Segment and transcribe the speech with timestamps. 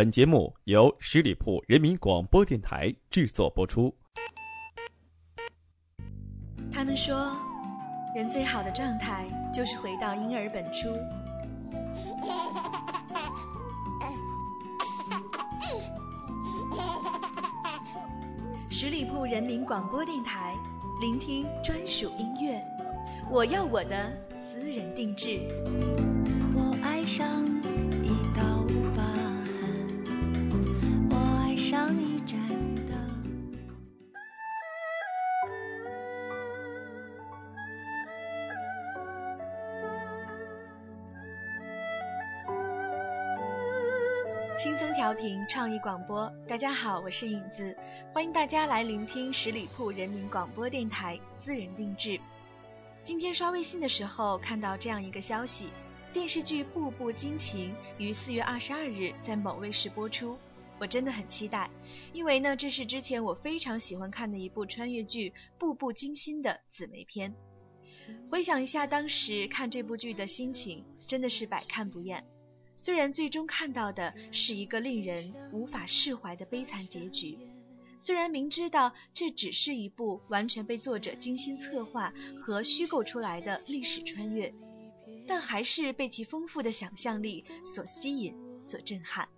[0.00, 3.94] 本节目由十里铺人民广播电台制作播出。
[6.72, 7.36] 他们说，
[8.16, 10.88] 人最好的状态就是回到婴儿本初。
[18.70, 20.56] 十里铺人民广播电台，
[21.02, 22.58] 聆听专属音乐。
[23.30, 25.40] 我要我的私人定制。
[44.62, 46.30] 轻松调频，创意广播。
[46.46, 47.74] 大家好，我是影子，
[48.12, 52.20] 欢迎大家来聆听十里铺人民广播电台私人定制。
[53.02, 55.72] 今天刷微信的时候看到这样一个消息：
[56.12, 60.36] 电视剧《步步惊情》于四月二十二日在某卫视播出。
[60.78, 61.70] 我真的很期待，
[62.12, 67.34] 因为呢，这是之前我非常喜欢看的一部穿越剧《步步惊心》的姊妹篇。
[68.30, 72.26] 回想一下当时看这部剧的心情，真的是百看不厌。
[72.80, 77.36] 虽然最终看到的是一个令人无法释怀的悲惨结局，
[77.98, 84.54] 虽然明知道这只是一部完全被作者精心策划和虚构出来的历史穿越，
[85.26, 89.28] 但还是被其丰富的想象力所吸引、所震撼。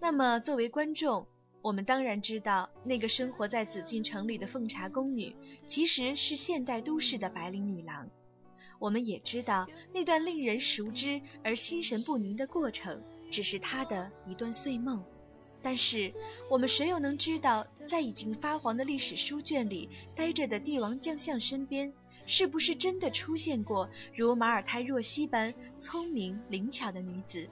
[0.00, 1.28] 那么，作为观众，
[1.60, 5.36] 我们当然知道，那个生活在紫禁城里的奉茶宫女，
[5.68, 8.10] 其实是现代都市的白领女郎。
[8.82, 15.04] 我们也知道，那段令人熟知而心神不宁的过程，只是他的一段碎梦。
[15.62, 16.12] 但是，
[16.50, 21.92] 我们谁又能知道，在已经发黄的历史书卷里待着的帝王将相身边，
[22.26, 27.48] 是不是真的出现过如马尔泰若曦般聪明灵巧的女子？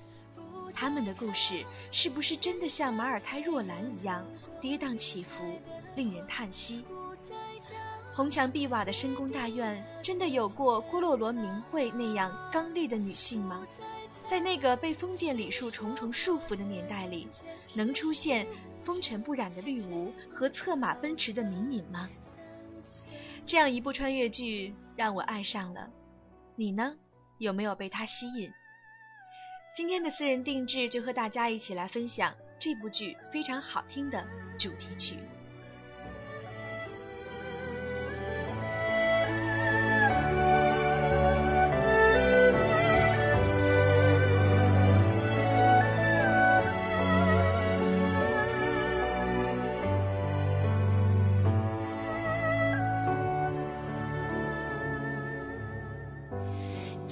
[0.74, 4.26] 他们的故事，是不是真的像马尔泰若兰一样
[4.60, 5.44] 跌宕起伏，
[5.94, 6.84] 令人叹息？
[8.12, 13.66] 红墙碧瓦的深宫大院，真的有过郭洛罗明慧那样刚烈的女性吗？
[14.26, 17.28] 在那个被封建礼数重重束缚的年代里，
[17.74, 18.46] 能出现
[18.78, 22.08] 风尘不染的绿芜和策马奔驰的敏敏吗？
[23.46, 25.90] 这样一部穿越剧让我爱上了，
[26.56, 26.96] 你呢？
[27.38, 28.52] 有没有被它吸引？
[29.74, 34.26] 今天的私人定制就和大家一起来分享这部剧非常好听的
[34.58, 35.16] 主题曲。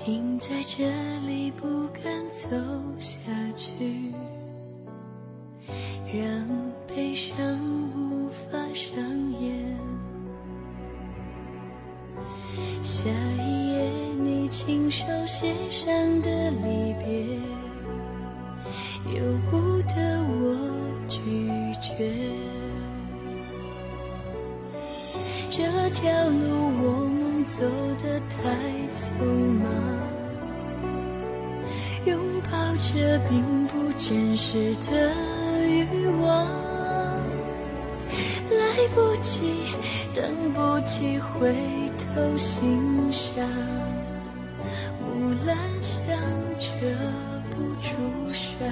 [0.08, 0.86] 停在这
[1.26, 2.48] 里，不敢走
[2.98, 3.20] 下
[3.54, 4.10] 去，
[6.10, 6.48] 让
[6.86, 7.36] 悲伤
[7.94, 8.98] 无法上
[9.38, 9.76] 演。
[12.82, 13.90] 下一页，
[14.22, 15.92] 你亲手写上
[16.22, 17.36] 的离别，
[19.14, 19.94] 由不得
[20.40, 20.56] 我
[21.06, 21.20] 拒
[21.82, 22.32] 绝。
[25.50, 26.57] 这条路
[27.48, 27.64] 走
[28.02, 28.36] 得太
[28.92, 29.72] 匆忙，
[32.04, 35.14] 拥抱着并不真实的
[35.66, 36.46] 欲望，
[38.50, 39.40] 来不及，
[40.14, 41.56] 等不及回
[41.96, 43.42] 头欣赏，
[45.00, 46.14] 木兰香
[46.58, 46.66] 遮
[47.56, 47.96] 不住
[48.30, 48.68] 伤。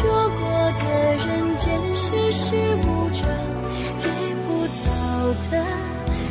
[0.00, 0.84] 说过的
[1.26, 2.54] 人间世事
[2.86, 3.28] 无常，
[3.98, 4.08] 借
[4.46, 4.88] 不到
[5.50, 5.52] 的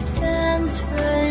[0.07, 1.28] 三寸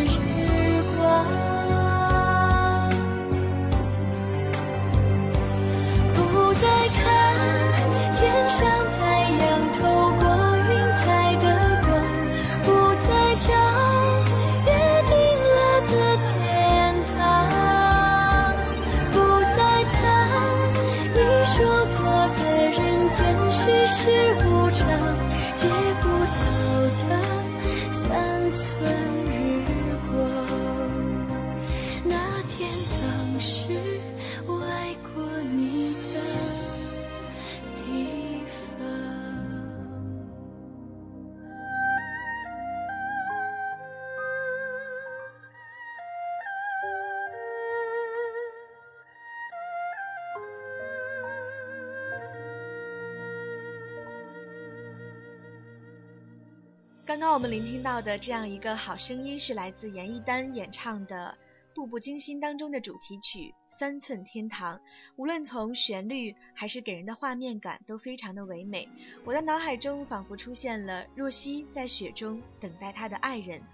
[57.19, 61.37] 刚刚我们聆听到的这样一个好声音，是来自严艺丹演唱的
[61.75, 64.77] 《步步惊心》当中的主题曲《三寸天堂》。
[65.17, 68.89] 无论从旋律还是给人的画面感，都非常的唯美。
[69.25, 73.65] 我的脑海中仿佛出现了若曦在雪中等待她的爱人。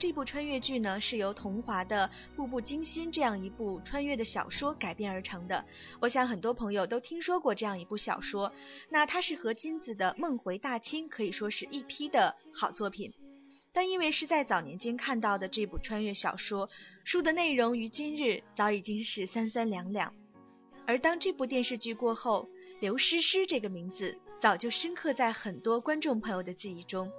[0.00, 5.66] 这部穿越剧呢，是由桐华的《步步惊心》这样一部穿越的小说改编而成的。
[6.00, 8.54] 我想很多朋友都听说过这样一部小说。
[8.88, 13.12] 那它是和金子的《梦回大清》可以说是一批的好作品。
[13.74, 16.70] 但因为是在早年间看到的这部穿越小说，
[17.04, 20.14] 书的内容于今日早已经是三三两两。
[20.86, 22.48] 而当这部电视剧过后，
[22.80, 27.12] 刘诗诗这个名字早就深刻在很多观众朋友的记忆中。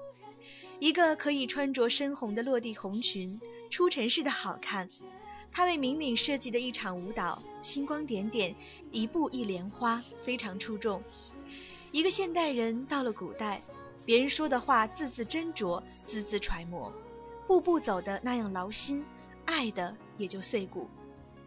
[0.81, 3.39] 一个可以穿着深红的落地红裙
[3.69, 4.89] 出尘似的好看，
[5.51, 8.55] 她为敏敏设计的一场舞蹈，星光点点，
[8.91, 11.03] 一步一莲花，非常出众。
[11.91, 13.61] 一个现代人到了古代，
[14.07, 16.91] 别人说的话字字斟酌，字字揣摩，
[17.45, 19.05] 步步走的那样劳心，
[19.45, 20.89] 爱的也就碎骨。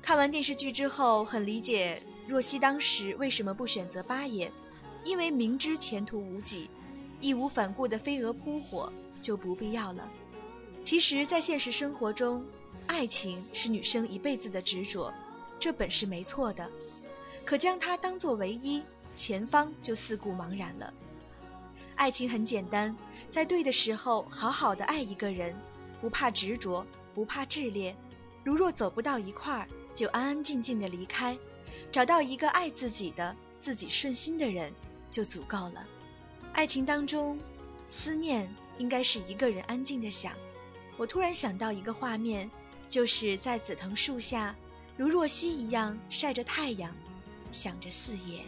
[0.01, 4.53] 看完电视剧之后，很理解若曦当时为什么不选择八爷，
[5.05, 6.71] 因为明知前途无几，
[7.21, 8.93] 义无反顾的飞蛾扑火。
[9.25, 10.11] 就不必要了。
[10.83, 12.45] 其实，在现实生活中，
[12.87, 15.15] 爱情是女生一辈子的执着，
[15.59, 16.71] 这本是没错的。
[17.47, 18.83] 可将它当作唯一，
[19.15, 20.93] 前方就四顾茫然了。
[21.97, 22.95] 爱情很简单，
[23.31, 25.57] 在对的时候好好的爱一个人，
[26.01, 27.97] 不怕执着，不怕炽烈。
[28.45, 31.39] 如若走不到一块儿，就安安静静的离开，
[31.91, 34.75] 找到一个爱自己的、自己顺心的人，
[35.09, 35.87] 就足够了。
[36.53, 37.39] 爱情当中，
[37.87, 38.55] 思念。
[38.79, 40.33] 应该是一个人安静的想。
[40.97, 42.51] 我突然想到一个画面，
[42.89, 44.55] 就是在紫藤树下，
[44.97, 46.95] 如若曦一样晒着太阳，
[47.51, 48.43] 想着四野。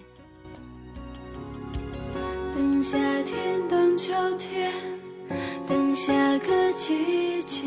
[2.55, 4.73] 等夏天，等秋天，
[5.67, 7.65] 等下个季节，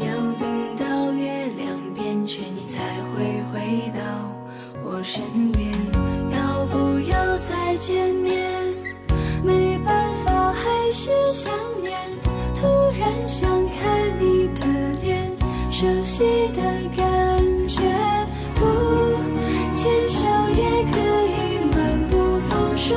[0.00, 4.02] 要等到月亮变缺，你才会回到
[4.82, 5.72] 我身边。
[6.32, 8.61] 要不要再见面？
[11.04, 11.98] 是想念，
[12.54, 12.64] 突
[12.96, 14.64] 然想看你的
[15.02, 15.32] 脸，
[15.68, 16.22] 熟悉
[16.54, 16.62] 的
[16.96, 17.82] 感觉。
[18.54, 18.62] 不
[19.74, 20.24] 牵手
[20.56, 20.62] 也
[20.92, 22.96] 可以漫步风霜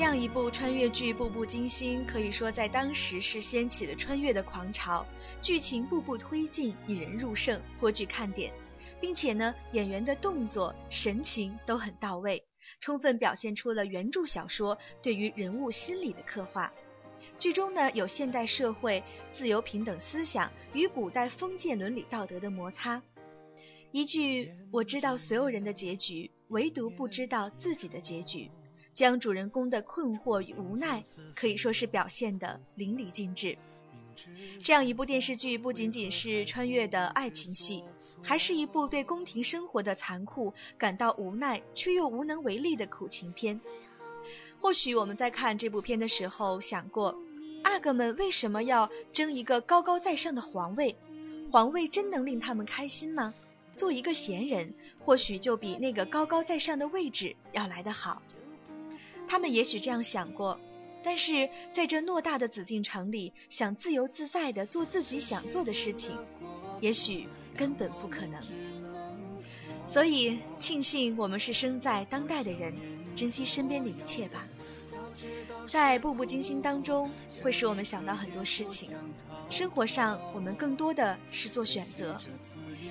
[0.00, 5.04] 这样一部穿越剧《步步惊心》可以说在当时是掀起了穿越的狂潮，
[5.42, 8.50] 剧情步步推进，引人入胜，颇具看点，
[8.98, 12.46] 并且呢，演员的动作、神情都很到位，
[12.80, 16.72] 充分表现出了原著小说对于人物心理的刻画。
[17.38, 23.02] 剧中呢，有现代社会自由平等思想与古代封建伦理道德的摩擦。
[23.92, 28.50] 一句“我知道所有人的结局，唯独不知道自己的结局”。
[29.00, 31.04] 将主人公的困惑与无奈
[31.34, 33.56] 可以说是表现的淋漓尽致。
[34.62, 37.82] 这样一部电视剧不仅仅是穿越的爱情戏，
[38.22, 43.58] 还是一部对宫廷生活的残酷感到无奈却又无能为力的苦情片。
[44.60, 47.18] 或许我们在看这部片的时候想过，
[47.62, 50.94] 阿哥们为什么要争一个高高在上的皇位？
[51.50, 53.32] 皇位真能令他们开心吗？
[53.74, 58.20] 做一个闲人，或许就比那个高高在上的位置要来得好。
[59.30, 60.58] 他们也许这样想过，
[61.04, 66.18] 但是在这偌大的紫禁城里，想自由自在地做自己想做的事情，
[66.80, 68.42] 也许根本不可能。
[69.86, 72.74] 所以，庆幸我们是生在当代的人，
[73.14, 74.48] 珍惜身边的一切吧。
[75.68, 77.08] 在步步惊心当中，
[77.40, 78.90] 会使我们想到很多事情。
[79.48, 82.20] 生活上我们更多的是做选择，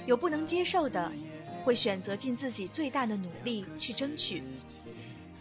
[0.05, 1.12] 有不能接受的，
[1.63, 4.41] 会选择尽自己最大的努力去争取。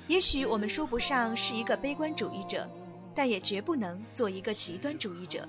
[0.09, 2.71] 也许我们说不上是一个悲观主义者，
[3.15, 5.47] 但也绝不能做一个极端主义者。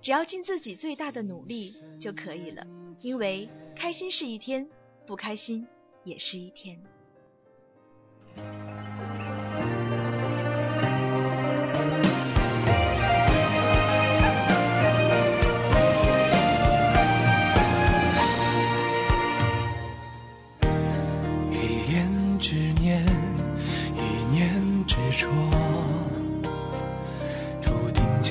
[0.00, 2.66] 只要尽自己最大的努力就可以了，
[3.00, 4.68] 因为开心是一天，
[5.06, 5.68] 不开心
[6.02, 6.82] 也是一天。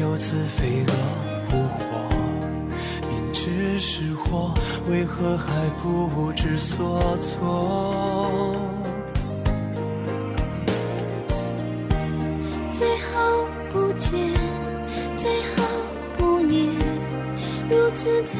[0.01, 0.93] 就此飞蛾
[1.48, 2.10] 扑火，
[3.08, 4.51] 明知是祸，
[4.89, 8.55] 为何还不知所措？
[12.72, 14.20] 最后不见，
[15.15, 15.63] 最后
[16.17, 16.65] 不念，
[17.70, 18.39] 如此在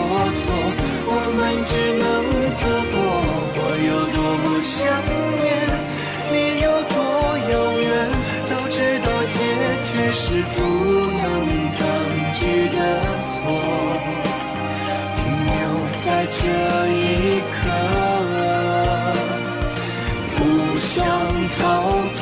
[1.33, 2.07] 们只能
[2.53, 2.59] 错
[2.91, 2.95] 过，
[3.55, 4.75] 我有多么想
[5.41, 5.49] 念，
[6.31, 6.93] 你有多
[7.51, 7.85] 遥远。
[8.45, 9.35] 早知道结
[9.87, 10.23] 局是
[10.53, 10.57] 不
[11.19, 11.23] 能
[11.77, 11.79] 抗
[12.39, 12.41] 拒
[12.75, 12.79] 的
[13.27, 13.33] 错，
[15.15, 15.57] 停留
[16.03, 16.39] 在这
[16.91, 16.99] 一
[17.51, 17.59] 刻，
[20.37, 20.39] 不
[20.77, 20.89] 想
[21.57, 21.59] 逃
[22.17, 22.21] 脱。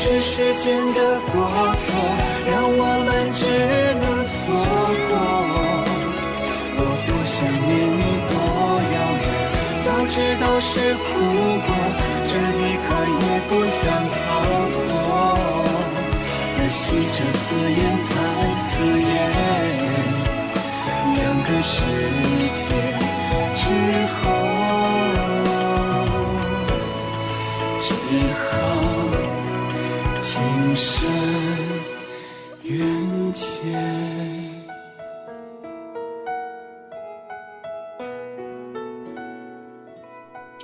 [0.00, 0.98] 是时间的
[1.32, 1.34] 过
[1.84, 1.86] 错，
[2.50, 3.40] 让我们只
[10.40, 11.02] 都是苦
[11.66, 11.68] 果，
[12.24, 12.86] 这一刻
[13.20, 13.80] 也不想
[14.14, 14.16] 逃
[14.72, 14.76] 脱。
[16.56, 16.78] 可惜
[17.12, 17.80] 这字眼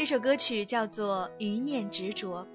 [0.05, 2.47] 这首歌曲叫做《一念执着》。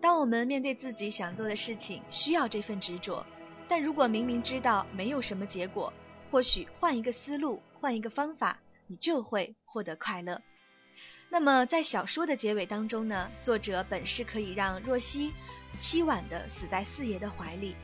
[0.00, 3.26] 当我们面对自己想做的事情，需要这份执着。
[3.66, 5.92] 但如果明明知道没有什么结果，
[6.30, 10.40] 或许换一个思路，换一个方法，你就会获得快乐。
[11.30, 13.28] 那么在小说的结尾当中呢？
[13.42, 15.32] 作者本是可以让若曦
[15.80, 17.74] 凄婉的死在四爷的怀里，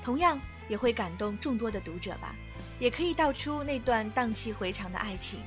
[0.00, 0.40] 同样
[0.70, 2.34] 也会感动众多的读者吧。
[2.78, 5.38] 也可以道出那段荡气回肠的爱情。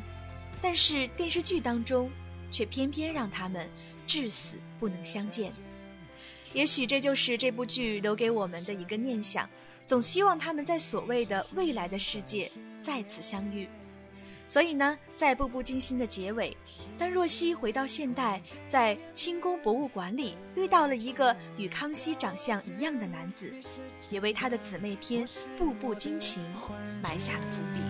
[0.62, 2.12] 但是电视剧当中。
[2.52, 3.70] 却偏偏让他们
[4.06, 5.52] 至死不能相见。
[6.54, 9.50] 也许这就是这部剧留给我们的一个念想，
[9.86, 12.52] 总希望他们在所谓的未来的世界
[12.82, 13.68] 再次相遇。
[14.50, 16.56] 所以呢，在步步惊心的结尾，
[16.98, 23.54] 当若曦回到现代，在清宫博物馆里遇到了一个与康熙长相一样的男子，
[24.10, 25.28] 也为他的姊妹篇
[25.58, 26.42] 《步步惊情》
[27.04, 27.82] 埋下了伏笔。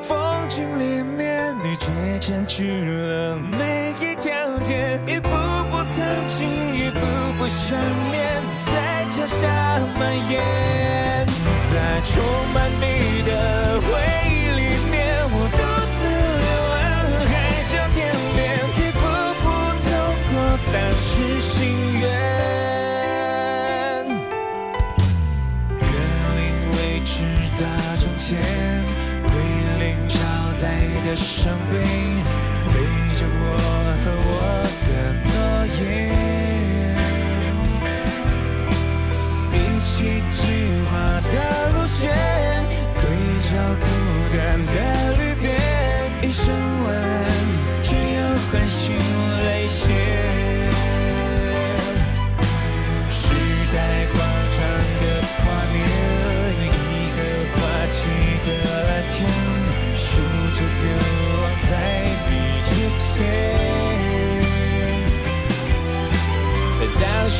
[0.00, 1.90] 风景里面，你却。
[2.22, 4.30] 占据了每一条
[4.60, 7.00] 街，一步步曾经，一步
[7.36, 7.76] 步想
[8.12, 9.48] 念，在脚下
[9.98, 10.40] 蔓延，
[11.72, 12.22] 在充
[12.54, 12.70] 满
[31.04, 32.41] 的伤悲。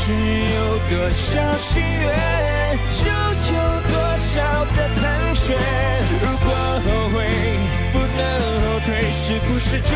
[0.04, 2.04] 是有多少心愿，
[2.98, 4.34] 就有多少
[4.76, 5.00] 的残
[5.36, 5.54] 缺。
[6.20, 6.46] 如果
[6.84, 7.16] 后悔
[7.92, 8.20] 不能
[8.62, 9.94] 后退，是不是就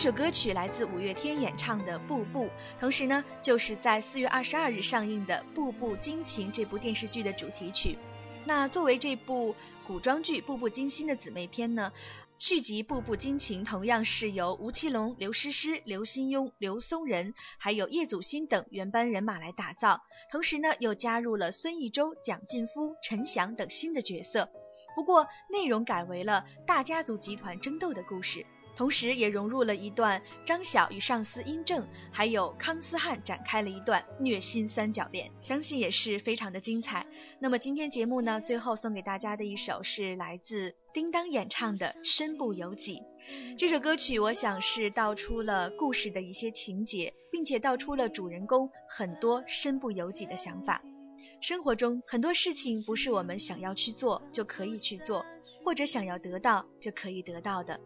[0.00, 2.44] 这首歌曲来自五月天演唱的《步步》，
[2.78, 7.98] 同时呢，就是在四月二十二日上映的《步步惊情》这部电视剧的主题曲。
[8.46, 9.54] 那作为这部
[9.86, 11.92] 古装剧《步步惊心》的姊妹篇呢，
[12.38, 24.48] 续集《步步惊情》同样是由吴奇隆、刘诗诗、刘心庸、刘松仁，还有叶祖新等原班人马来打造，同时呢，又加入了孙艺洲、蒋劲夫、陈翔等新的角色。
[24.94, 28.46] 不过内容改为了大家族集团争斗的故事。
[28.76, 37.06] 同时也融入了一段张晓与上司殷正，还有康思汉展开了一段虐心三角恋，相信也是非常的精彩。
[37.38, 42.96] 那么今天节目呢，最后送给大家的一首是来自叮当演唱的《身不由己》。
[43.58, 50.82] 这首歌曲我想是道出了故事的一些情节，并且道出了主人公很多身不由己的想法。
[51.40, 55.24] 生活中很多事情不是我们想要去做就可以去做，
[55.62, 57.80] 或者想要得到就可以得到的。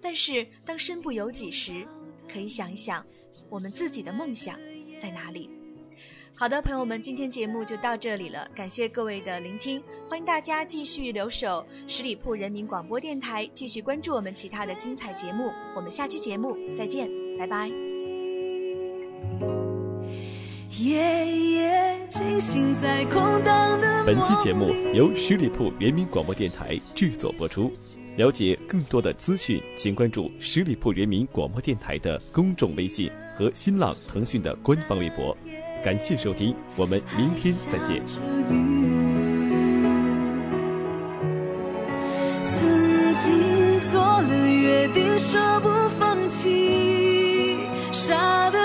[0.00, 1.86] 但是当身不由己时，
[2.32, 3.06] 可以想一想，
[3.48, 4.58] 我们自己的梦想
[4.98, 5.50] 在哪里？
[6.36, 15.52] 好的，朋友们，今天节目就到这里了，感谢各位的聆听，欢迎大家继续留守十里铺人民广播电台，继续关注我们其他的精彩节目。
[15.74, 17.68] 我们下期节目再见，拜拜。
[20.78, 27.72] 夜夜惊醒在空荡的本期节目由十里铺人民广播电台制作播出。
[28.18, 35.36] 了解更多的资讯，请关注十里铺人民广播电台的公众微信和新浪、腾讯的官方微博。
[35.84, 38.02] 感谢收听，我们明天再见。
[38.08, 38.18] 曾
[43.14, 47.56] 经做了约定，说不放弃，
[47.92, 48.58] 傻的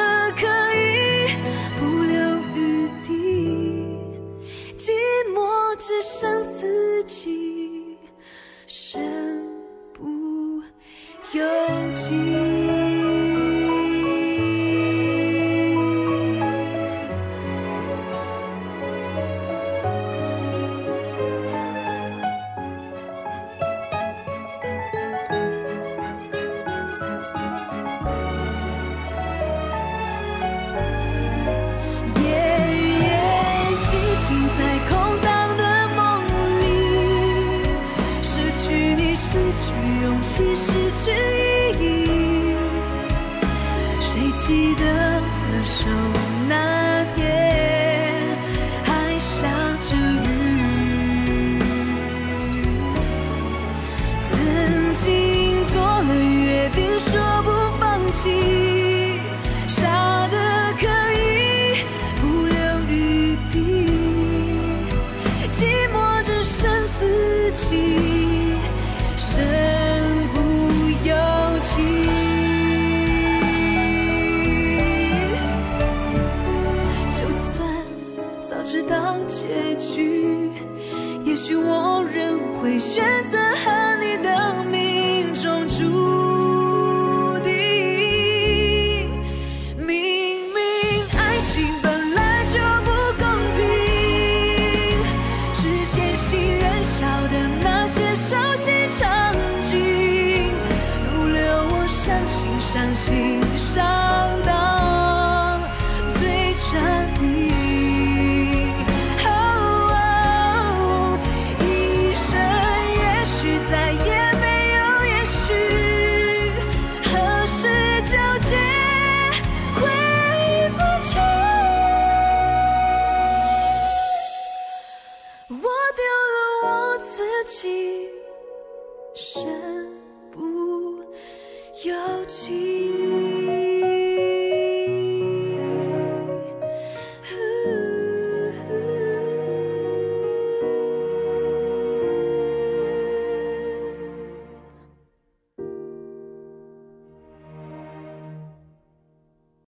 [40.35, 40.71] 起失
[41.03, 41.11] 去
[41.79, 42.55] 意义，
[43.99, 44.72] 谁记？